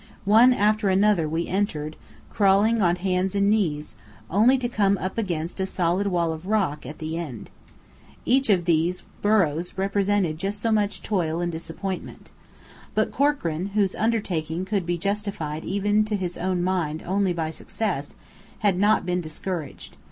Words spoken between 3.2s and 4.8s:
and knees, only to